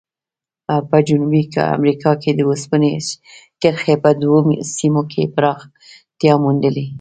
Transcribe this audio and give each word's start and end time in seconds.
په 0.89 0.97
جنوبي 1.07 1.43
امریکا 1.77 2.11
کې 2.21 2.31
د 2.35 2.39
اوسپنې 2.49 2.91
کرښې 3.61 3.95
په 4.03 4.09
دوو 4.21 4.39
سیمو 4.77 5.03
کې 5.11 5.31
پراختیا 5.35 6.33
موندلې. 6.43 6.85